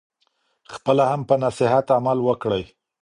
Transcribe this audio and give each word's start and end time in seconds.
خپله 0.73 1.03
هم 1.11 1.21
په 1.29 1.35
نصیحت 1.43 1.85
عمل 1.97 2.17
وکړئ. 2.27 2.63